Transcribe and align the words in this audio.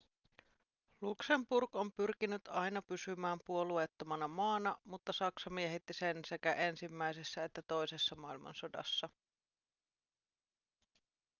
luxemburg 1.01 1.75
on 1.75 1.91
pyrkinyt 1.95 2.47
aina 2.47 2.81
pysymään 2.81 3.39
puolueettomana 3.45 4.27
maana 4.27 4.75
mutta 4.83 5.13
saksa 5.13 5.49
miehitti 5.49 5.93
sen 5.93 6.19
sekä 6.27 6.53
ensimmäisessä 6.53 7.43
että 7.43 7.61
toisessa 7.61 8.15
maailmansodassa 8.15 9.09